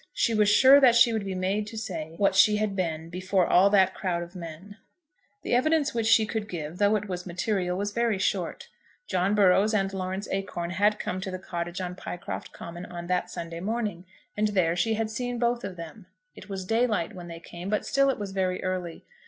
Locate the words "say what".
1.77-2.33